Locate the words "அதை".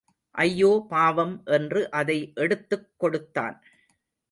1.91-2.31